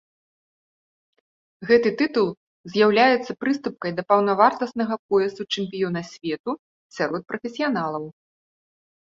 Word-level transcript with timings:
Гэты 1.71 1.89
тытул 1.99 2.27
з'яўляецца 2.75 3.31
прыступкай 3.41 3.91
да 3.99 4.03
паўнавартаснага 4.13 4.95
поясу 5.13 5.43
чэмпіёна 5.59 6.01
свету 6.15 6.51
сярод 6.99 7.21
прафесіяналаў. 7.35 8.03